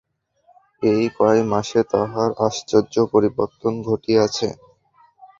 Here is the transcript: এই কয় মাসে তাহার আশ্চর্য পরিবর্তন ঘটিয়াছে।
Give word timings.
এই 0.83 1.03
কয় 1.17 1.41
মাসে 1.51 1.81
তাহার 1.91 2.29
আশ্চর্য 2.47 2.95
পরিবর্তন 3.13 3.73
ঘটিয়াছে। 3.87 4.47